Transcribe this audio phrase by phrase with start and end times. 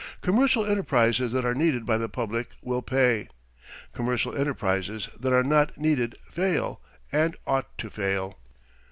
[0.23, 3.27] Commercial enterprises that are needed by the public will pay.
[3.93, 6.81] Commercial enterprises that are not needed fail,
[7.11, 8.39] and ought to fail.